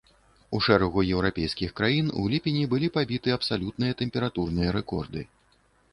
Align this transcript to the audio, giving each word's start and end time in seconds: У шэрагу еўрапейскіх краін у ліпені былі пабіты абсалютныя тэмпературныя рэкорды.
У 0.59 0.59
шэрагу 0.67 1.03
еўрапейскіх 1.17 1.75
краін 1.81 2.09
у 2.23 2.25
ліпені 2.35 2.63
былі 2.71 2.87
пабіты 2.97 3.35
абсалютныя 3.37 3.93
тэмпературныя 4.03 4.69
рэкорды. 4.79 5.21